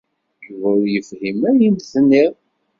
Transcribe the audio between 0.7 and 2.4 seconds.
ur yefhim ayen ay d-tenniḍ.